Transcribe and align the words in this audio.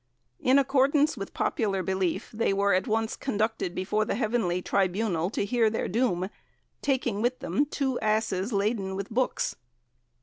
In 0.39 0.57
accordance 0.57 1.15
with 1.15 1.31
popular 1.31 1.83
belief, 1.83 2.31
they 2.33 2.53
were 2.53 2.73
at 2.73 2.87
once 2.87 3.15
conducted 3.15 3.75
before 3.75 4.03
the 4.03 4.15
heavenly 4.15 4.59
tribunal 4.59 5.29
to 5.29 5.45
hear 5.45 5.69
their 5.69 5.87
doom, 5.87 6.27
taking 6.81 7.21
with 7.21 7.37
them 7.37 7.67
two 7.67 7.99
asses 7.99 8.51
laden 8.51 8.95
with 8.95 9.11
books. 9.11 9.55